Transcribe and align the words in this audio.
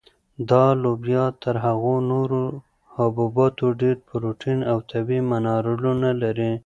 دا 0.49 0.63
لوبیا 0.81 1.23
تر 1.43 1.55
هغو 1.65 1.95
نورو 2.11 2.43
حبوباتو 2.95 3.65
ډېر 3.81 3.95
پروټین 4.07 4.59
او 4.71 4.77
طبیعي 4.91 5.21
منرالونه 5.31 6.09
لري. 6.21 6.51